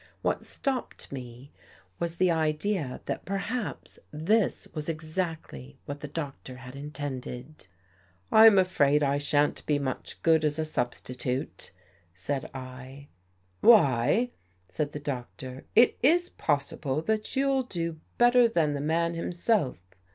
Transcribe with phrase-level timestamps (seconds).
[0.23, 1.51] What stopped me
[1.99, 2.49] was the 53 THE GHOST GIRL
[2.87, 7.67] idea that perhaps this was exactly what the Doctor had intended."
[8.31, 11.71] I'm afraid I sha'n't be much good as a substi tute,"
[12.15, 13.05] said 1."
[13.61, 14.31] Why,"
[14.67, 19.77] said the Doctor," it is possible that you'll do better than the man himself.